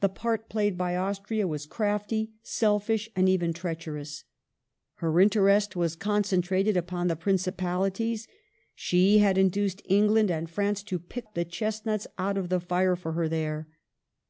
[0.00, 4.24] The part played by Austria was crafty, selfish, and even treacherous.
[4.96, 8.28] Her interest was concentrated upon the Principalities.
[8.74, 13.12] She had induced England and France to pick the chestnuts out of the fire for
[13.12, 13.66] her there.